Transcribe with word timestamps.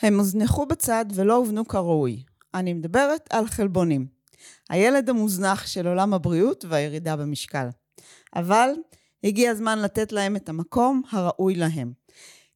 הם 0.00 0.18
הוזנחו 0.18 0.66
בצד 0.66 1.04
ולא 1.14 1.36
הובנו 1.36 1.68
כראוי. 1.68 2.22
אני 2.54 2.72
מדברת 2.72 3.28
על 3.30 3.46
חלבונים. 3.46 4.06
הילד 4.70 5.10
המוזנח 5.10 5.66
של 5.66 5.86
עולם 5.86 6.14
הבריאות 6.14 6.64
והירידה 6.68 7.16
במשקל. 7.16 7.68
אבל 8.36 8.70
הגיע 9.24 9.50
הזמן 9.50 9.78
לתת 9.78 10.12
להם 10.12 10.36
את 10.36 10.48
המקום 10.48 11.02
הראוי 11.10 11.54
להם. 11.54 11.92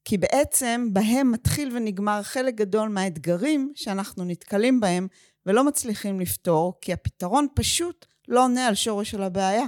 כי 0.04 0.18
בעצם 0.18 0.88
בהם 0.92 1.32
מתחיל 1.32 1.76
ונגמר 1.76 2.22
חלק 2.22 2.54
גדול 2.54 2.88
מהאתגרים 2.88 3.72
שאנחנו 3.74 4.24
נתקלים 4.24 4.80
בהם 4.80 5.08
ולא 5.46 5.64
מצליחים 5.64 6.20
לפתור, 6.20 6.78
כי 6.80 6.92
הפתרון 6.92 7.46
פשוט 7.54 8.06
לא 8.28 8.44
עונה 8.44 8.66
על 8.66 8.74
שורש 8.74 9.10
של 9.10 9.22
הבעיה. 9.22 9.66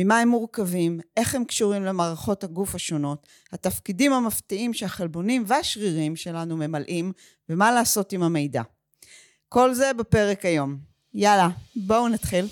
ממה 0.00 0.18
הם 0.18 0.28
מורכבים, 0.28 1.00
איך 1.16 1.34
הם 1.34 1.44
קשורים 1.44 1.84
למערכות 1.84 2.44
הגוף 2.44 2.74
השונות, 2.74 3.26
התפקידים 3.52 4.12
המפתיעים 4.12 4.74
שהחלבונים 4.74 5.44
והשרירים 5.46 6.16
שלנו 6.16 6.56
ממלאים, 6.56 7.12
ומה 7.48 7.72
לעשות 7.72 8.12
עם 8.12 8.22
המידע. 8.22 8.62
כל 9.48 9.74
זה 9.74 9.92
בפרק 9.92 10.44
היום. 10.44 10.76
יאללה, 11.14 11.48
בואו 11.76 12.08
נתחיל. 12.08 12.46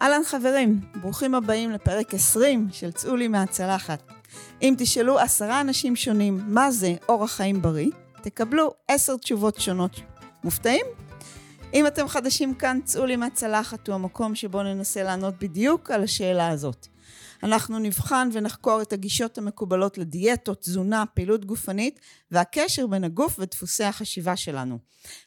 אהלן 0.00 0.24
חברים, 0.24 0.80
ברוכים 1.00 1.34
הבאים 1.34 1.70
לפרק 1.70 2.14
20 2.14 2.68
של 2.72 2.92
צאו 2.92 3.16
לי 3.16 3.28
מהצלחת. 3.28 4.02
אם 4.62 4.74
תשאלו 4.78 5.18
עשרה 5.18 5.60
אנשים 5.60 5.96
שונים 5.96 6.40
מה 6.46 6.70
זה 6.70 6.94
אורח 7.08 7.32
חיים 7.32 7.62
בריא, 7.62 7.90
תקבלו 8.24 8.70
עשר 8.88 9.16
תשובות 9.16 9.60
שונות. 9.60 10.00
מופתעים? 10.44 10.86
אם 11.74 11.86
אתם 11.86 12.08
חדשים 12.08 12.54
כאן, 12.54 12.78
צאו 12.84 13.06
לי 13.06 13.16
מהצלחת 13.16 13.88
הוא 13.88 13.94
המקום 13.94 14.34
שבו 14.34 14.62
ננסה 14.62 15.02
לענות 15.02 15.34
בדיוק 15.38 15.90
על 15.90 16.02
השאלה 16.02 16.48
הזאת. 16.48 16.86
אנחנו 17.42 17.78
נבחן 17.78 18.28
ונחקור 18.32 18.82
את 18.82 18.92
הגישות 18.92 19.38
המקובלות 19.38 19.98
לדיאטות, 19.98 20.60
תזונה, 20.60 21.04
פעילות 21.14 21.44
גופנית 21.44 22.00
והקשר 22.30 22.86
בין 22.86 23.04
הגוף 23.04 23.38
ודפוסי 23.38 23.84
החשיבה 23.84 24.36
שלנו. 24.36 24.78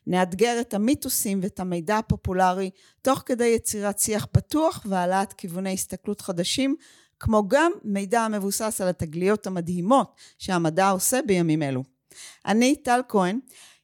נאתגר 0.08 0.58
את 0.62 0.74
המיתוסים 0.74 1.40
ואת 1.44 1.60
המידע 1.60 1.98
הפופולרי 1.98 2.70
תוך 3.02 3.24
כדי 3.26 3.46
יצירת 3.56 4.00
שיח 4.00 4.28
פתוח 4.32 4.86
והעלאת 4.90 5.34
כיווני 5.34 5.74
הסתכלות 5.74 6.22
חדשים, 6.22 6.76
כמו 7.20 7.48
גם 7.48 7.72
מידע 7.84 8.22
המבוסס 8.22 8.82
על 8.82 8.88
התגליות 8.88 9.48
המדהימות 9.48 10.16
שהמדע 10.38 10.90
עושה 10.90 11.20
בימים 11.28 11.64
אלו. 11.64 11.97
אני 12.46 12.76
טל 12.76 13.02
כהן, 13.10 13.40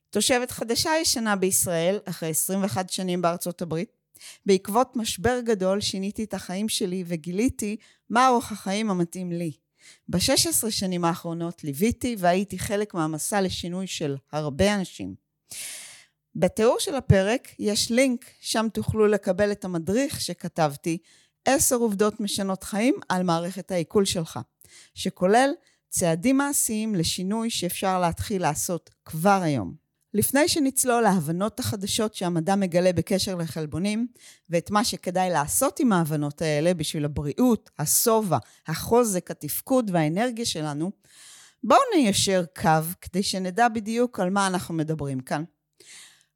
תושבת 0.10 0.52
חדשה 0.52 0.92
ישנה 1.02 1.36
בישראל 1.36 2.00
אחרי 2.06 2.30
21 2.30 2.90
שנים 2.90 3.22
בארצות 3.22 3.62
הברית. 3.62 4.04
בעקבות 4.46 4.96
משבר 4.96 5.40
גדול 5.40 5.82
שיניתי 5.82 6.24
את 6.24 6.34
החיים 6.34 6.70
שלי 6.70 7.04
וגיליתי 7.08 7.78
מה 8.10 8.28
אורח 8.28 8.52
החיים 8.52 8.90
המתאים 8.90 9.32
לי. 9.32 9.52
ב-16 10.08 10.70
שנים 10.72 11.06
האחרונות 11.06 11.64
ליוויתי 11.64 12.16
והייתי 12.20 12.60
חלק 12.60 12.94
מהמסע 12.94 13.42
לשינוי 13.42 13.88
של 13.88 14.18
הרבה 14.32 14.76
אנשים. 14.76 15.16
בתיאור 16.36 16.80
של 16.80 16.96
הפרק 16.96 17.48
יש 17.60 17.92
לינק, 17.92 18.26
שם 18.42 18.68
תוכלו 18.74 19.08
לקבל 19.08 19.52
את 19.52 19.66
המדריך 19.66 20.22
שכתבתי, 20.22 20.98
10 21.46 21.76
עובדות 21.76 22.20
משנות 22.20 22.64
חיים 22.64 22.96
על 23.10 23.24
מערכת 23.24 23.72
העיכול 23.72 24.06
שלך, 24.06 24.40
שכולל 24.94 25.50
צעדים 25.94 26.38
מעשיים 26.38 26.96
לשינוי 26.96 27.50
שאפשר 27.50 28.00
להתחיל 28.00 28.42
לעשות 28.42 28.90
כבר 29.06 29.40
היום. 29.44 29.76
לפני 30.14 30.48
שנצלול 30.48 31.02
להבנות 31.02 31.60
החדשות 31.60 32.14
שהמדע 32.16 32.56
מגלה 32.56 32.94
בקשר 32.94 33.36
לחלבונים, 33.36 34.08
ואת 34.50 34.72
מה 34.72 34.84
שכדאי 34.84 35.30
לעשות 35.30 35.80
עם 35.80 35.94
ההבנות 35.94 36.42
האלה 36.42 36.74
בשביל 36.74 37.06
הבריאות, 37.06 37.70
השובע, 37.80 38.38
החוזק, 38.68 39.32
התפקוד 39.32 39.92
והאנרגיה 39.94 40.46
שלנו, 40.46 40.92
בואו 41.64 41.80
ניישר 41.96 42.44
קו 42.62 42.70
כדי 43.02 43.24
שנדע 43.24 43.68
בדיוק 43.70 44.20
על 44.20 44.30
מה 44.30 44.48
אנחנו 44.48 44.74
מדברים 44.74 45.20
כאן. 45.20 45.44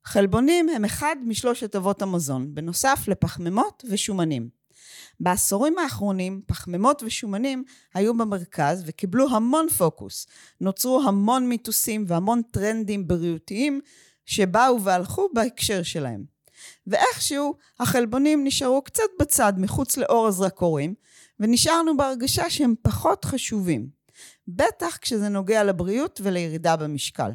חלבונים 0.06 0.70
הם 0.70 0.86
אחד 0.86 1.16
משלושת 1.26 1.76
אבות 1.76 2.02
המזון, 2.02 2.56
בנוסף 2.56 3.06
לפחמימות 3.08 3.84
ושומנים. 3.90 4.57
בעשורים 5.20 5.78
האחרונים 5.78 6.42
פחמימות 6.46 7.04
ושומנים 7.04 7.64
היו 7.94 8.18
במרכז 8.18 8.84
וקיבלו 8.86 9.30
המון 9.30 9.70
פוקוס. 9.70 10.28
נוצרו 10.62 11.02
המון 11.08 11.50
מיתוסים 11.50 12.06
והמון 12.08 12.42
טרנדים 12.42 13.08
בריאותיים 13.08 13.82
שבאו 14.26 14.84
והלכו 14.84 15.28
בהקשר 15.34 15.84
שלהם. 15.84 16.24
ואיכשהו 16.88 17.56
החלבונים 17.80 18.44
נשארו 18.44 18.82
קצת 18.82 19.04
בצד 19.20 19.54
מחוץ 19.58 19.98
לאור 19.98 20.28
הזרקורים 20.28 20.94
ונשארנו 21.40 21.98
בהרגשה 21.98 22.50
שהם 22.50 22.74
פחות 22.82 23.26
חשובים. 23.26 23.90
בטח 24.48 24.98
כשזה 24.98 25.30
נוגע 25.30 25.64
לבריאות 25.64 26.22
ולירידה 26.24 26.76
במשקל. 26.76 27.32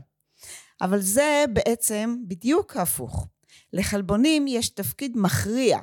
אבל 0.81 1.00
זה 1.00 1.44
בעצם 1.53 2.16
בדיוק 2.28 2.76
ההפוך. 2.76 3.26
לחלבונים 3.72 4.47
יש 4.48 4.69
תפקיד 4.69 5.12
מכריע 5.16 5.78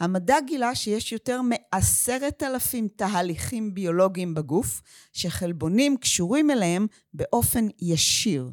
המדע 0.00 0.36
גילה 0.46 0.74
שיש 0.74 1.12
יותר 1.12 1.40
מעשרת 1.42 2.42
אלפים 2.42 2.88
תהליכים 2.96 3.74
ביולוגיים 3.74 4.34
בגוף, 4.34 4.82
שחלבונים 5.12 5.96
קשורים 5.96 6.50
אליהם 6.50 6.86
באופן 7.14 7.66
ישיר. 7.82 8.50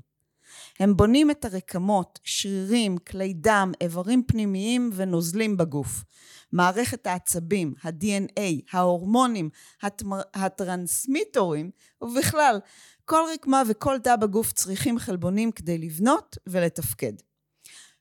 הם 0.79 0.97
בונים 0.97 1.31
את 1.31 1.45
הרקמות, 1.45 2.19
שרירים, 2.23 2.97
כלי 2.97 3.33
דם, 3.33 3.71
איברים 3.81 4.23
פנימיים 4.27 4.89
ונוזלים 4.93 5.57
בגוף. 5.57 6.03
מערכת 6.51 7.07
העצבים, 7.07 7.73
ה-DNA, 7.83 8.41
ההורמונים, 8.71 9.49
הטמר, 9.81 10.21
הטרנסמיטורים, 10.33 11.71
ובכלל, 12.01 12.59
כל 13.05 13.21
רקמה 13.33 13.63
וכל 13.67 13.99
תא 13.99 14.15
בגוף 14.15 14.51
צריכים 14.51 14.99
חלבונים 14.99 15.51
כדי 15.51 15.77
לבנות 15.77 16.37
ולתפקד. 16.47 17.13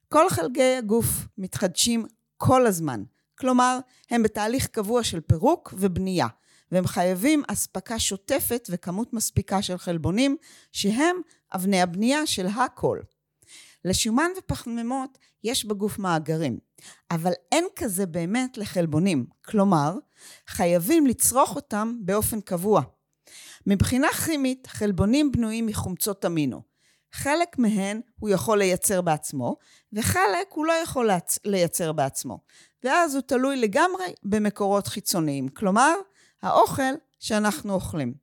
כל 0.09 0.29
חלקי 0.29 0.75
הגוף 0.77 1.07
מתחדשים 1.37 2.05
כל 2.37 2.65
הזמן. 2.67 3.03
כלומר, 3.39 3.79
הם 4.09 4.23
בתהליך 4.23 4.67
קבוע 4.67 5.03
של 5.03 5.19
פירוק 5.21 5.73
ובנייה, 5.77 6.27
והם 6.71 6.87
חייבים 6.87 7.43
אספקה 7.47 7.99
שוטפת 7.99 8.67
וכמות 8.71 9.13
מספיקה 9.13 9.61
של 9.61 9.77
חלבונים, 9.77 10.37
שהם 10.71 11.15
אבני 11.55 11.81
הבנייה 11.81 12.25
של 12.25 12.47
הכל. 12.47 12.99
לשומן 13.85 14.31
ופחמימות 14.37 15.17
יש 15.43 15.65
בגוף 15.65 15.99
מאגרים, 15.99 16.59
אבל 17.11 17.31
אין 17.51 17.65
כזה 17.75 18.05
באמת 18.05 18.57
לחלבונים, 18.57 19.25
כלומר, 19.45 19.97
חייבים 20.47 21.07
לצרוך 21.07 21.55
אותם 21.55 21.97
באופן 22.01 22.41
קבוע. 22.41 22.81
מבחינה 23.67 24.07
כימית, 24.25 24.67
חלבונים 24.67 25.31
בנויים 25.31 25.65
מחומצות 25.65 26.25
אמינו. 26.25 26.61
חלק 27.11 27.57
מהן 27.57 28.01
הוא 28.19 28.29
יכול 28.29 28.57
לייצר 28.57 29.01
בעצמו, 29.01 29.55
וחלק 29.93 30.47
הוא 30.49 30.65
לא 30.65 30.73
יכול 30.73 31.09
לייצר 31.45 31.91
בעצמו. 31.91 32.39
ואז 32.83 33.15
הוא 33.15 33.21
תלוי 33.21 33.55
לגמרי 33.55 34.05
במקורות 34.23 34.87
חיצוניים, 34.87 35.49
כלומר, 35.49 35.95
האוכל 36.41 36.93
שאנחנו 37.19 37.73
אוכלים. 37.73 38.13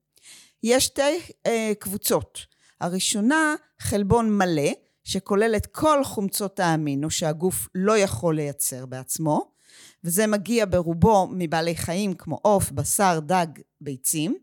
יש 0.63 0.85
שתי 0.85 1.21
אה, 1.47 1.73
קבוצות. 1.79 2.39
הראשונה, 2.81 3.55
חלבון 3.81 4.39
מלא, 4.39 4.73
שכולל 5.05 5.57
את 5.57 5.67
כל 5.67 6.05
חומצות 6.05 6.61
האמינו 6.61 7.11
שהגוף 7.11 7.69
לא 7.75 7.99
יכול 7.99 8.37
לייצר 8.37 8.87
בעצמו, 8.87 9.51
וזה 10.05 10.27
מגיע 10.27 10.65
ברובו 10.71 11.29
מבעלי 11.33 11.77
חיים 11.77 12.15
כמו 12.15 12.39
עוף, 12.43 12.71
בשר, 12.71 13.21
דג, 13.21 13.47
ביצים. 13.81 14.39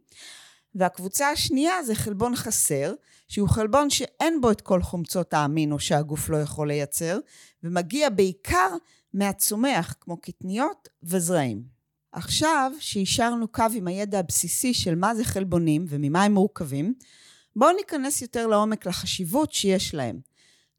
והקבוצה 0.76 1.30
השנייה 1.30 1.84
זה 1.84 1.96
חלבון 1.96 2.36
חסר, 2.36 2.94
שהוא 3.28 3.50
חלבון 3.50 3.90
שאין 3.90 4.42
בו 4.42 4.52
את 4.52 4.62
כל 4.62 4.82
חומצות 4.82 5.34
האמינו 5.34 5.80
שהגוף 5.80 6.30
לא 6.30 6.38
יכול 6.38 6.68
לייצר, 6.68 7.20
ומגיע 7.64 8.10
בעיקר 8.10 8.70
מהצומח, 9.14 9.96
כמו 10.00 10.18
קטניות 10.18 10.90
וזרעים. 11.04 11.64
עכשיו 12.12 12.72
שאישרנו 12.80 13.48
קו 13.48 13.64
עם 13.74 13.88
הידע 13.88 14.20
הבסיסי 14.20 14.74
של 14.74 14.96
מה 14.96 15.16
זה 15.16 15.24
חלבונים 15.24 15.86
וממה 15.90 16.24
הם 16.24 16.34
מורכבים, 16.34 16.94
בואו 17.56 17.76
ניכנס 17.76 18.22
יותר 18.22 18.48
לעומק 18.48 18.86
לחשיבות 18.86 19.54
שיש 19.54 19.96
להם. 19.96 20.20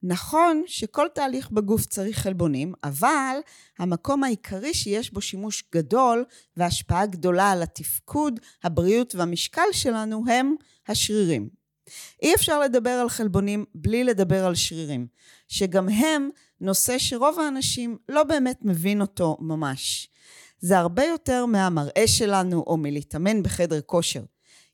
נכון 0.02 0.62
שכל 0.66 1.06
תהליך 1.14 1.50
בגוף 1.50 1.86
צריך 1.86 2.18
חלבונים, 2.18 2.72
אבל 2.84 3.36
המקום 3.78 4.24
העיקרי 4.24 4.74
שיש 4.74 5.12
בו 5.12 5.20
שימוש 5.20 5.64
גדול 5.74 6.24
והשפעה 6.56 7.06
גדולה 7.06 7.50
על 7.50 7.62
התפקוד, 7.62 8.40
הבריאות 8.64 9.14
והמשקל 9.14 9.72
שלנו 9.72 10.24
הם 10.28 10.54
השרירים. 10.88 11.48
אי 12.22 12.34
אפשר 12.34 12.60
לדבר 12.60 12.90
על 12.90 13.08
חלבונים 13.08 13.64
בלי 13.74 14.04
לדבר 14.04 14.44
על 14.46 14.54
שרירים, 14.54 15.06
שגם 15.48 15.88
הם 15.88 16.30
נושא 16.60 16.98
שרוב 16.98 17.40
האנשים 17.40 17.98
לא 18.08 18.24
באמת 18.24 18.58
מבין 18.62 19.00
אותו 19.00 19.36
ממש. 19.40 20.08
זה 20.58 20.78
הרבה 20.78 21.04
יותר 21.04 21.46
מהמראה 21.46 22.06
שלנו 22.06 22.64
או 22.66 22.76
מלהתאמן 22.76 23.42
בחדר 23.42 23.80
כושר. 23.80 24.22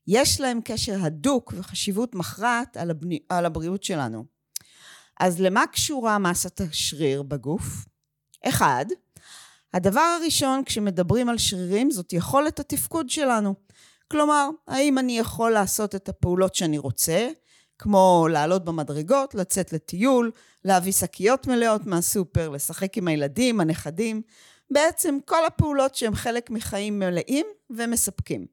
יש 0.06 0.40
להם 0.40 0.60
קשר 0.64 0.96
הדוק 1.00 1.54
וחשיבות 1.56 2.14
מכרעת 2.14 2.76
על, 2.76 2.90
הבני... 2.90 3.19
על 3.28 3.46
הבריאות 3.46 3.82
שלנו. 3.82 4.38
אז 5.20 5.41
למה 5.41 5.67
קשורה 5.67 6.19
מסת 6.19 6.61
השריר 6.61 7.23
בגוף? 7.23 7.65
אחד, 8.49 8.87
הדבר 9.75 10.00
הראשון 10.20 10.62
כשמדברים 10.65 11.29
על 11.29 11.38
שרירים 11.38 11.91
זאת 11.91 12.12
יכולת 12.12 12.61
התפקוד 12.61 13.11
שלנו. 13.11 13.55
כלומר, 14.11 14.49
האם 14.67 14.99
אני 14.99 15.19
יכול 15.19 15.50
לעשות 15.50 15.94
את 15.94 16.09
הפעולות 16.09 16.55
שאני 16.55 16.79
רוצה, 16.79 17.29
כמו 17.79 18.26
לעלות 18.31 18.65
במדרגות, 18.65 19.35
לצאת 19.35 19.73
לטיול, 19.73 20.31
להביא 20.65 20.93
שקיות 20.93 21.47
מלאות 21.47 21.87
מהסופר, 21.87 22.49
לשחק 22.49 22.97
עם 22.97 23.09
הילדים, 23.09 23.61
הנכדים, 23.61 24.23
בעצם 24.70 25.19
כל 25.25 25.47
הפעולות 25.47 25.94
שהן 25.94 26.15
חלק 26.15 26.50
מחיים 26.50 26.99
מלאים 26.99 27.47
ומספקים. 27.70 28.47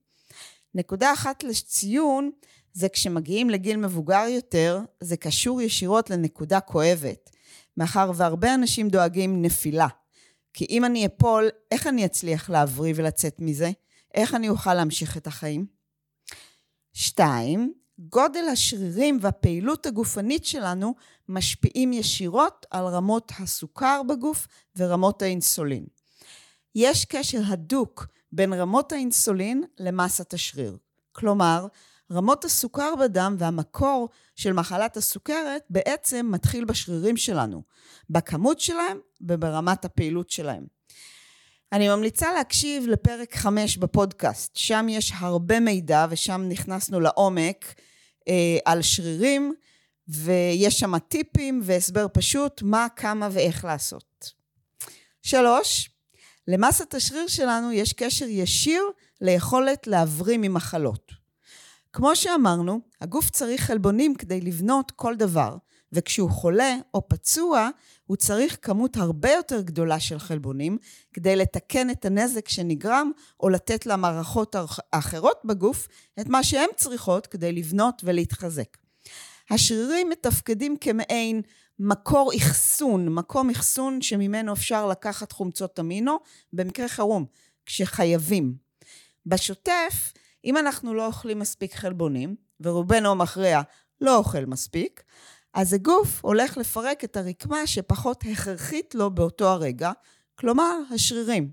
נקודה 0.75 1.13
אחת 1.13 1.43
לציון 1.43 2.31
זה 2.75 2.89
כשמגיעים 2.89 3.49
לגיל 3.49 3.77
מבוגר 3.77 4.23
יותר, 4.29 4.79
זה 4.99 5.17
קשור 5.17 5.61
ישירות 5.61 6.09
לנקודה 6.09 6.59
כואבת, 6.59 7.29
מאחר 7.77 8.11
והרבה 8.15 8.53
אנשים 8.53 8.89
דואגים 8.89 9.41
נפילה. 9.41 9.87
כי 10.53 10.65
אם 10.69 10.85
אני 10.85 11.05
אפול, 11.05 11.49
איך 11.71 11.87
אני 11.87 12.05
אצליח 12.05 12.49
להבריא 12.49 12.93
ולצאת 12.95 13.35
מזה? 13.39 13.71
איך 14.13 14.35
אני 14.35 14.49
אוכל 14.49 14.73
להמשיך 14.73 15.17
את 15.17 15.27
החיים? 15.27 15.65
שתיים, 16.93 17.73
גודל 17.99 18.45
השרירים 18.51 19.17
והפעילות 19.21 19.85
הגופנית 19.85 20.45
שלנו 20.45 20.95
משפיעים 21.29 21.93
ישירות 21.93 22.65
על 22.69 22.85
רמות 22.85 23.31
הסוכר 23.39 24.01
בגוף 24.09 24.47
ורמות 24.75 25.21
האינסולין. 25.21 25.85
יש 26.75 27.05
קשר 27.05 27.41
הדוק 27.47 28.07
בין 28.31 28.53
רמות 28.53 28.91
האינסולין 28.91 29.63
למסת 29.79 30.33
השריר. 30.33 30.77
כלומר, 31.11 31.67
רמות 32.11 32.45
הסוכר 32.45 32.95
בדם 32.95 33.35
והמקור 33.39 34.09
של 34.35 34.53
מחלת 34.53 34.97
הסוכרת 34.97 35.63
בעצם 35.69 36.27
מתחיל 36.31 36.65
בשרירים 36.65 37.17
שלנו, 37.17 37.63
בכמות 38.09 38.59
שלהם 38.59 38.99
וברמת 39.21 39.85
הפעילות 39.85 40.29
שלהם. 40.29 40.65
אני 41.71 41.87
ממליצה 41.87 42.33
להקשיב 42.33 42.87
לפרק 42.87 43.35
5 43.35 43.77
בפודקאסט, 43.77 44.55
שם 44.55 44.85
יש 44.89 45.11
הרבה 45.15 45.59
מידע 45.59 46.05
ושם 46.09 46.45
נכנסנו 46.49 46.99
לעומק 46.99 47.73
אה, 48.27 48.57
על 48.65 48.81
שרירים 48.81 49.53
ויש 50.07 50.79
שם 50.79 50.99
טיפים 50.99 51.61
והסבר 51.63 52.07
פשוט 52.13 52.61
מה, 52.61 52.87
כמה 52.95 53.29
ואיך 53.31 53.65
לעשות. 53.65 54.33
שלוש, 55.23 55.89
למסת 56.47 56.93
השריר 56.93 57.27
שלנו 57.27 57.71
יש 57.71 57.93
קשר 57.93 58.25
ישיר 58.25 58.83
ליכולת 59.21 59.87
להבריא 59.87 60.37
ממחלות. 60.37 61.24
כמו 61.95 62.15
שאמרנו, 62.15 62.79
הגוף 63.01 63.29
צריך 63.29 63.61
חלבונים 63.61 64.15
כדי 64.15 64.41
לבנות 64.41 64.91
כל 64.91 65.15
דבר, 65.15 65.57
וכשהוא 65.91 66.29
חולה 66.29 66.75
או 66.93 67.09
פצוע, 67.09 67.69
הוא 68.05 68.17
צריך 68.17 68.57
כמות 68.61 68.97
הרבה 68.97 69.31
יותר 69.31 69.61
גדולה 69.61 69.99
של 69.99 70.19
חלבונים 70.19 70.77
כדי 71.13 71.35
לתקן 71.35 71.89
את 71.89 72.05
הנזק 72.05 72.49
שנגרם, 72.49 73.11
או 73.39 73.49
לתת 73.49 73.85
למערכות 73.85 74.55
האחרות 74.93 75.37
בגוף 75.45 75.87
את 76.19 76.27
מה 76.27 76.43
שהן 76.43 76.69
צריכות 76.75 77.27
כדי 77.27 77.51
לבנות 77.51 78.01
ולהתחזק. 78.05 78.77
השרירים 79.49 80.09
מתפקדים 80.09 80.77
כמעין 80.81 81.41
מקור 81.79 82.31
אחסון, 82.37 83.09
מקום 83.09 83.49
אחסון 83.49 84.01
שממנו 84.01 84.53
אפשר 84.53 84.87
לקחת 84.87 85.31
חומצות 85.31 85.79
אמינו 85.79 86.17
במקרה 86.53 86.87
חירום, 86.87 87.25
כשחייבים. 87.65 88.55
בשוטף, 89.25 90.13
אם 90.45 90.57
אנחנו 90.57 90.93
לא 90.93 91.05
אוכלים 91.05 91.39
מספיק 91.39 91.75
חלבונים, 91.75 92.35
ורובנו 92.59 93.11
המכריע 93.11 93.61
לא 94.01 94.17
אוכל 94.17 94.45
מספיק, 94.45 95.03
אז 95.53 95.73
הגוף 95.73 96.25
הולך 96.25 96.57
לפרק 96.57 97.03
את 97.03 97.17
הרקמה 97.17 97.67
שפחות 97.67 98.23
הכרחית 98.31 98.95
לו 98.95 99.11
באותו 99.11 99.47
הרגע, 99.47 99.91
כלומר 100.35 100.79
השרירים. 100.93 101.51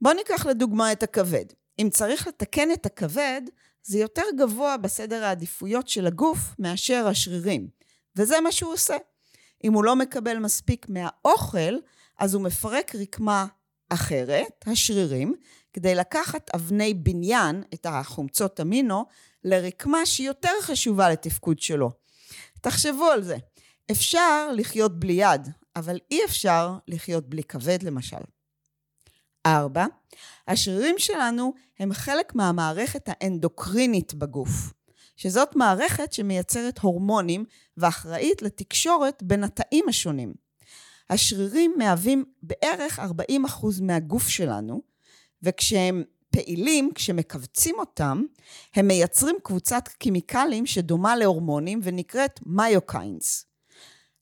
בואו 0.00 0.14
ניקח 0.14 0.46
לדוגמה 0.46 0.92
את 0.92 1.02
הכבד. 1.02 1.44
אם 1.78 1.88
צריך 1.92 2.26
לתקן 2.26 2.72
את 2.72 2.86
הכבד, 2.86 3.42
זה 3.82 3.98
יותר 3.98 4.22
גבוה 4.38 4.76
בסדר 4.76 5.24
העדיפויות 5.24 5.88
של 5.88 6.06
הגוף 6.06 6.38
מאשר 6.58 7.06
השרירים, 7.06 7.68
וזה 8.16 8.40
מה 8.40 8.52
שהוא 8.52 8.72
עושה. 8.72 8.96
אם 9.64 9.72
הוא 9.72 9.84
לא 9.84 9.96
מקבל 9.96 10.38
מספיק 10.38 10.86
מהאוכל, 10.88 11.74
אז 12.18 12.34
הוא 12.34 12.42
מפרק 12.42 12.94
רקמה 12.94 13.46
אחרת, 13.88 14.64
השרירים, 14.66 15.34
כדי 15.76 15.94
לקחת 15.94 16.50
אבני 16.54 16.94
בניין, 16.94 17.62
את 17.74 17.86
החומצות 17.86 18.60
אמינו, 18.60 19.04
לרקמה 19.44 20.06
שהיא 20.06 20.26
יותר 20.26 20.50
חשובה 20.60 21.10
לתפקוד 21.10 21.58
שלו. 21.58 21.90
תחשבו 22.60 23.04
על 23.04 23.22
זה. 23.22 23.36
אפשר 23.90 24.52
לחיות 24.52 25.00
בלי 25.00 25.12
יד, 25.12 25.48
אבל 25.76 25.98
אי 26.10 26.24
אפשר 26.24 26.78
לחיות 26.88 27.28
בלי 27.28 27.44
כבד 27.44 27.82
למשל. 27.82 28.16
ארבע, 29.46 29.86
השרירים 30.48 30.94
שלנו 30.98 31.54
הם 31.78 31.92
חלק 31.92 32.34
מהמערכת 32.34 33.04
האנדוקרינית 33.06 34.14
בגוף, 34.14 34.72
שזאת 35.16 35.56
מערכת 35.56 36.12
שמייצרת 36.12 36.78
הורמונים 36.78 37.44
ואחראית 37.76 38.42
לתקשורת 38.42 39.22
בין 39.22 39.44
התאים 39.44 39.88
השונים. 39.88 40.34
השרירים 41.10 41.74
מהווים 41.78 42.24
בערך 42.42 42.98
40% 42.98 43.02
מהגוף 43.82 44.28
שלנו, 44.28 44.95
וכשהם 45.46 46.02
פעילים, 46.30 46.90
כשמכווצים 46.94 47.74
אותם, 47.78 48.22
הם 48.74 48.86
מייצרים 48.86 49.36
קבוצת 49.42 49.88
כימיקלים 50.00 50.66
שדומה 50.66 51.16
להורמונים 51.16 51.80
ונקראת 51.82 52.40
מיוקיינס. 52.46 53.46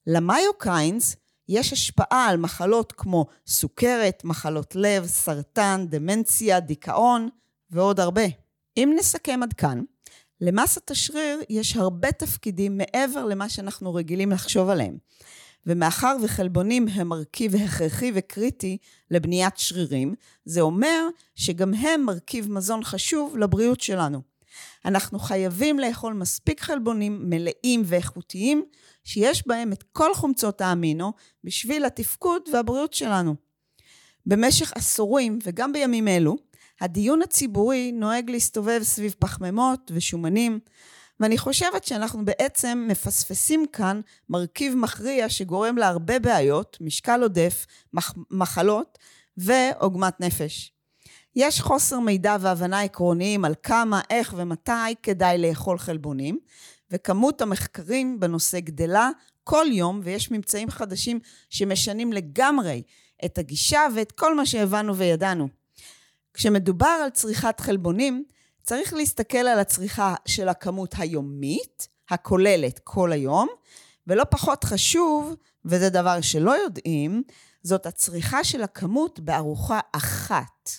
למיוקיינס 0.06 1.17
יש 1.49 1.73
השפעה 1.73 2.26
על 2.29 2.37
מחלות 2.37 2.93
כמו 2.93 3.26
סוכרת, 3.47 4.25
מחלות 4.25 4.76
לב, 4.76 5.06
סרטן, 5.06 5.87
דמנציה, 5.88 6.61
דיכאון 6.61 7.29
ועוד 7.71 8.00
הרבה. 8.00 8.25
אם 8.76 8.93
נסכם 8.99 9.41
עד 9.43 9.53
כאן, 9.53 9.82
למסת 10.41 10.91
השריר 10.91 11.41
יש 11.49 11.76
הרבה 11.76 12.12
תפקידים 12.12 12.79
מעבר 12.79 13.25
למה 13.25 13.49
שאנחנו 13.49 13.94
רגילים 13.94 14.31
לחשוב 14.31 14.69
עליהם. 14.69 14.97
ומאחר 15.66 16.16
וחלבונים 16.22 16.88
הם 16.88 17.08
מרכיב 17.08 17.55
הכרחי 17.55 18.12
וקריטי 18.14 18.78
לבניית 19.11 19.56
שרירים, 19.56 20.14
זה 20.44 20.61
אומר 20.61 21.08
שגם 21.34 21.75
הם 21.75 22.05
מרכיב 22.05 22.50
מזון 22.50 22.84
חשוב 22.84 23.37
לבריאות 23.38 23.81
שלנו. 23.81 24.22
אנחנו 24.84 25.19
חייבים 25.19 25.78
לאכול 25.78 26.12
מספיק 26.12 26.61
חלבונים 26.61 27.31
מלאים 27.31 27.82
ואיכותיים, 27.84 28.64
שיש 29.05 29.46
בהם 29.46 29.72
את 29.72 29.84
כל 29.93 30.14
חומצות 30.14 30.61
האמינו 30.61 31.12
בשביל 31.44 31.84
התפקוד 31.84 32.43
והבריאות 32.52 32.93
שלנו. 32.93 33.34
במשך 34.26 34.72
עשורים, 34.75 35.38
וגם 35.44 35.72
בימים 35.72 36.08
אלו, 36.08 36.37
הדיון 36.81 37.22
הציבורי 37.22 37.93
נוהג 37.93 38.30
להסתובב 38.30 38.80
סביב 38.83 39.14
פחמימות 39.18 39.90
ושומנים, 39.94 40.59
ואני 41.21 41.38
חושבת 41.38 41.85
שאנחנו 41.85 42.25
בעצם 42.25 42.87
מפספסים 42.90 43.66
כאן 43.73 44.00
מרכיב 44.28 44.75
מכריע 44.75 45.28
שגורם 45.28 45.76
להרבה 45.76 46.18
בעיות, 46.18 46.78
משקל 46.80 47.23
עודף, 47.23 47.66
מח- 47.92 48.14
מחלות 48.30 48.99
ועוגמת 49.37 50.21
נפש. 50.21 50.73
יש 51.37 51.61
חוסר 51.61 52.00
מידע 52.00 52.37
והבנה 52.40 52.80
עקרוניים 52.80 53.44
על 53.44 53.54
כמה, 53.62 54.00
איך 54.11 54.35
ומתי 54.37 54.94
כדאי 55.02 55.38
לאכול 55.38 55.78
חלבונים, 55.78 56.38
וכמות 56.90 57.42
המחקרים 57.42 58.21
בנושא 58.21 58.61
גדלה 58.61 59.11
כל 59.44 59.66
יום, 59.71 60.00
ויש 60.02 60.30
ממצאים 60.30 60.71
חדשים 60.71 61.21
שמשנים 61.50 62.12
לגמרי 62.12 62.83
את 63.25 63.38
הגישה 63.38 63.80
ואת 63.94 64.12
כל 64.12 64.37
מה 64.37 64.47
שהבנו 64.47 64.97
וידענו. 64.97 65.49
כשמדובר 66.35 66.87
על 67.04 67.11
צריכת 67.11 67.61
חלבונים, 67.61 68.25
צריך 68.64 68.94
להסתכל 68.94 69.38
על 69.38 69.59
הצריכה 69.59 70.14
של 70.26 70.49
הכמות 70.49 70.94
היומית, 70.99 71.88
הכוללת 72.11 72.80
כל 72.85 73.12
היום, 73.12 73.49
ולא 74.06 74.25
פחות 74.30 74.64
חשוב, 74.64 75.35
וזה 75.64 75.90
דבר 75.90 76.21
שלא 76.21 76.50
יודעים, 76.50 77.23
זאת 77.62 77.87
הצריכה 77.87 78.44
של 78.44 78.62
הכמות 78.62 79.21
בארוחה 79.21 79.80
אחת. 79.92 80.71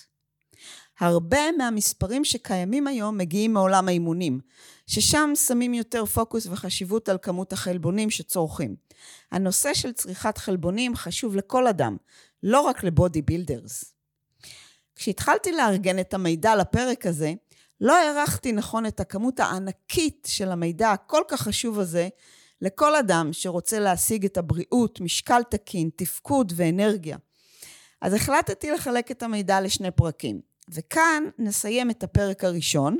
הרבה 1.00 1.52
מהמספרים 1.58 2.24
שקיימים 2.24 2.86
היום 2.86 3.18
מגיעים 3.18 3.52
מעולם 3.52 3.88
האימונים, 3.88 4.40
ששם 4.86 5.30
שמים 5.46 5.74
יותר 5.74 6.04
פוקוס 6.04 6.46
וחשיבות 6.46 7.08
על 7.08 7.18
כמות 7.22 7.52
החלבונים 7.52 8.10
שצורכים. 8.10 8.76
הנושא 9.32 9.74
של 9.74 9.92
צריכת 9.92 10.38
חלבונים 10.38 10.96
חשוב 10.96 11.36
לכל 11.36 11.66
אדם, 11.66 11.96
לא 12.42 12.60
רק 12.60 12.84
ל 12.84 12.92
body 12.92 13.22
builders. 13.22 13.84
כשהתחלתי 14.96 15.52
לארגן 15.52 15.98
את 15.98 16.14
המידע 16.14 16.56
לפרק 16.56 17.06
הזה, 17.06 17.34
לא 17.80 17.96
הערכתי 17.96 18.52
נכון 18.52 18.86
את 18.86 19.00
הכמות 19.00 19.40
הענקית 19.40 20.28
של 20.30 20.52
המידע 20.52 20.90
הכל 20.90 21.22
כך 21.28 21.40
חשוב 21.40 21.78
הזה 21.80 22.08
לכל 22.62 22.96
אדם 22.96 23.32
שרוצה 23.32 23.78
להשיג 23.78 24.24
את 24.24 24.36
הבריאות, 24.36 25.00
משקל 25.00 25.42
תקין, 25.42 25.90
תפקוד 25.96 26.52
ואנרגיה. 26.56 27.16
אז 28.00 28.14
החלטתי 28.14 28.70
לחלק 28.70 29.10
את 29.10 29.22
המידע 29.22 29.60
לשני 29.60 29.90
פרקים, 29.90 30.40
וכאן 30.70 31.24
נסיים 31.38 31.90
את 31.90 32.02
הפרק 32.02 32.44
הראשון. 32.44 32.96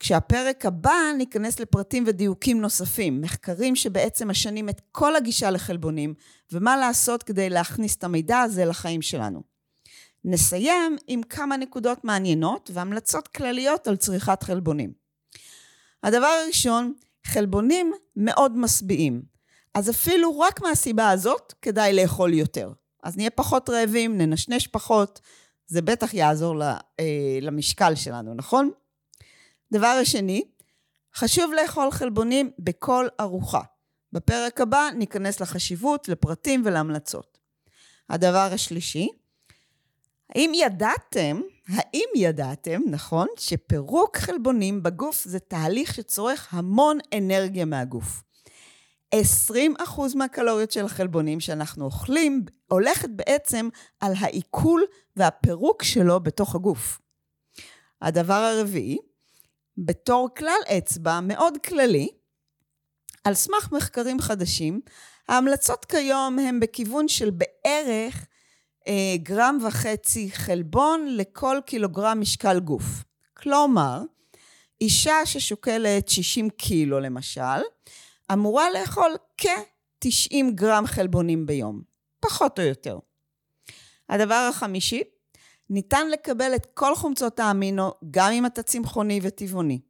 כשהפרק 0.00 0.66
הבא 0.66 0.94
ניכנס 1.18 1.60
לפרטים 1.60 2.04
ודיוקים 2.06 2.60
נוספים, 2.60 3.20
מחקרים 3.20 3.76
שבעצם 3.76 4.28
משנים 4.28 4.68
את 4.68 4.80
כל 4.92 5.16
הגישה 5.16 5.50
לחלבונים, 5.50 6.14
ומה 6.52 6.76
לעשות 6.76 7.22
כדי 7.22 7.50
להכניס 7.50 7.96
את 7.96 8.04
המידע 8.04 8.40
הזה 8.40 8.64
לחיים 8.64 9.02
שלנו. 9.02 9.49
נסיים 10.24 10.96
עם 11.06 11.22
כמה 11.22 11.56
נקודות 11.56 12.04
מעניינות 12.04 12.70
והמלצות 12.74 13.28
כלליות 13.28 13.88
על 13.88 13.96
צריכת 13.96 14.42
חלבונים. 14.42 14.92
הדבר 16.02 16.26
הראשון, 16.44 16.94
חלבונים 17.26 17.92
מאוד 18.16 18.56
משביעים. 18.56 19.22
אז 19.74 19.90
אפילו 19.90 20.40
רק 20.40 20.60
מהסיבה 20.62 21.10
הזאת 21.10 21.54
כדאי 21.62 21.92
לאכול 21.92 22.34
יותר. 22.34 22.72
אז 23.02 23.16
נהיה 23.16 23.30
פחות 23.30 23.70
רעבים, 23.70 24.18
ננשנש 24.18 24.66
פחות, 24.66 25.20
זה 25.66 25.82
בטח 25.82 26.14
יעזור 26.14 26.62
אה, 26.62 26.74
למשקל 27.40 27.94
שלנו, 27.94 28.34
נכון? 28.34 28.70
דבר 29.72 29.98
השני, 30.02 30.44
חשוב 31.14 31.52
לאכול 31.52 31.90
חלבונים 31.90 32.50
בכל 32.58 33.06
ארוחה. 33.20 33.60
בפרק 34.12 34.60
הבא 34.60 34.88
ניכנס 34.94 35.40
לחשיבות, 35.40 36.08
לפרטים 36.08 36.62
ולהמלצות. 36.64 37.38
הדבר 38.08 38.48
השלישי, 38.52 39.08
האם 40.34 40.52
ידעתם, 40.54 41.40
האם 41.68 42.08
ידעתם, 42.16 42.80
נכון, 42.86 43.26
שפירוק 43.38 44.16
חלבונים 44.16 44.82
בגוף 44.82 45.24
זה 45.24 45.38
תהליך 45.38 45.94
שצורך 45.94 46.48
המון 46.54 46.98
אנרגיה 47.16 47.64
מהגוף. 47.64 48.22
20% 49.14 49.18
מהקלוריות 50.14 50.70
של 50.70 50.84
החלבונים 50.84 51.40
שאנחנו 51.40 51.84
אוכלים 51.84 52.44
הולכת 52.68 53.08
בעצם 53.08 53.68
על 54.00 54.12
העיכול 54.20 54.84
והפירוק 55.16 55.82
שלו 55.82 56.20
בתוך 56.20 56.54
הגוף. 56.54 56.98
הדבר 58.02 58.34
הרביעי, 58.34 58.98
בתור 59.78 60.28
כלל 60.36 60.78
אצבע 60.78 61.20
מאוד 61.20 61.58
כללי, 61.66 62.08
על 63.24 63.34
סמך 63.34 63.72
מחקרים 63.72 64.20
חדשים, 64.20 64.80
ההמלצות 65.28 65.84
כיום 65.84 66.38
הן 66.38 66.60
בכיוון 66.60 67.08
של 67.08 67.30
בערך 67.30 68.26
גרם 69.16 69.58
וחצי 69.66 70.30
חלבון 70.32 71.06
לכל 71.16 71.58
קילוגרם 71.66 72.20
משקל 72.20 72.60
גוף. 72.60 73.04
כלומר, 73.34 74.02
אישה 74.80 75.26
ששוקלת 75.26 76.08
60 76.08 76.50
קילו 76.50 77.00
למשל, 77.00 77.60
אמורה 78.32 78.64
לאכול 78.70 79.16
כ-90 79.38 80.34
גרם 80.54 80.86
חלבונים 80.86 81.46
ביום, 81.46 81.82
פחות 82.20 82.58
או 82.58 82.64
יותר. 82.64 82.98
הדבר 84.08 84.48
החמישי, 84.50 85.02
ניתן 85.70 86.08
לקבל 86.08 86.54
את 86.54 86.66
כל 86.74 86.96
חומצות 86.96 87.40
האמינו 87.40 87.92
גם 88.10 88.32
אם 88.32 88.46
אתה 88.46 88.62
צמחוני 88.62 89.20
וטבעוני, 89.22 89.80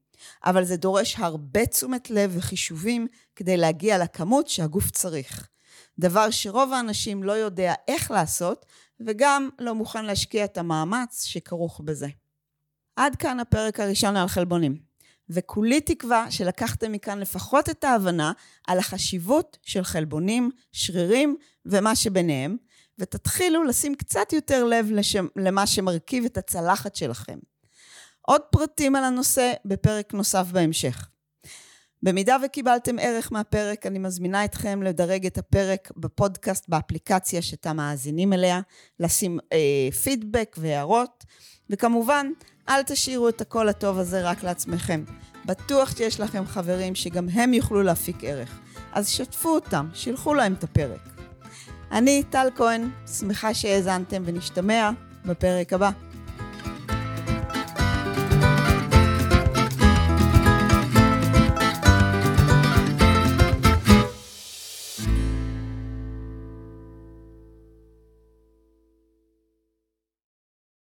אבל 0.45 0.65
זה 0.65 0.77
דורש 0.77 1.17
הרבה 1.19 1.67
תשומת 1.67 2.11
לב 2.11 2.33
וחישובים 2.37 3.07
כדי 3.37 3.57
להגיע 3.57 3.99
לכמות 3.99 4.49
שהגוף 4.49 4.91
צריך. 4.91 5.49
דבר 6.01 6.31
שרוב 6.31 6.73
האנשים 6.73 7.23
לא 7.23 7.33
יודע 7.33 7.75
איך 7.89 8.11
לעשות, 8.11 8.67
וגם 9.01 9.49
לא 9.59 9.75
מוכן 9.75 10.05
להשקיע 10.05 10.45
את 10.45 10.59
המאמץ 10.59 11.25
שכרוך 11.25 11.81
בזה. 11.85 12.09
עד 12.97 13.17
כאן 13.17 13.41
הפרק 13.41 13.81
הראשון 13.81 14.17
על 14.17 14.29
חלבונים. 14.29 14.77
וכולי 15.29 15.81
תקווה 15.81 16.31
שלקחתם 16.31 16.93
מכאן 16.93 17.19
לפחות 17.19 17.71
את 17.71 17.85
ההבנה 17.85 18.33
על 18.67 18.79
החשיבות 18.79 19.59
של 19.63 19.85
חלבונים, 19.85 20.51
שרירים 20.73 21.37
ומה 21.67 21.97
שביניהם, 21.97 22.57
ותתחילו 22.99 23.65
לשים 23.65 23.95
קצת 23.95 24.33
יותר 24.33 24.65
לב 24.65 24.87
לשם, 24.91 25.27
למה 25.37 25.67
שמרכיב 25.67 26.25
את 26.25 26.39
הצלחת 26.39 26.97
שלכם. 26.97 27.39
עוד 28.21 28.41
פרטים 28.41 28.97
על 28.97 29.05
הנושא 29.05 29.53
בפרק 29.65 30.15
נוסף 30.15 30.47
בהמשך. 30.53 31.09
במידה 32.03 32.37
וקיבלתם 32.45 32.99
ערך 32.99 33.33
מהפרק, 33.33 33.87
אני 33.87 33.99
מזמינה 33.99 34.45
אתכם 34.45 34.83
לדרג 34.83 35.27
את 35.27 35.39
הפרק 35.39 35.93
בפודקאסט 35.97 36.69
באפליקציה 36.69 37.43
שאתם 37.43 37.77
מאזינים 37.77 38.33
אליה, 38.33 38.61
לשים 39.01 39.39
אה, 39.53 39.93
פידבק 40.03 40.57
והערות, 40.59 41.25
וכמובן, 41.71 42.27
אל 42.69 42.83
תשאירו 42.83 43.29
את 43.29 43.41
הקול 43.41 43.69
הטוב 43.69 43.99
הזה 43.99 44.23
רק 44.23 44.43
לעצמכם. 44.43 45.05
בטוח 45.45 45.97
שיש 45.97 46.21
לכם 46.21 46.47
חברים 46.47 46.95
שגם 46.95 47.29
הם 47.29 47.55
יוכלו 47.55 47.83
להפיק 47.83 48.25
ערך. 48.25 48.61
אז 48.93 49.09
שתפו 49.09 49.49
אותם, 49.49 49.89
שילחו 49.95 50.35
להם 50.35 50.53
את 50.53 50.65
הפרק. 50.65 51.09
אני 51.93 52.23
טל 52.31 52.49
כהן, 52.57 52.91
שמחה 53.19 53.55
שהאזנתם 53.55 54.23
ונשתמע 54.27 54.91
בפרק 55.25 55.73
הבא. 55.73 55.91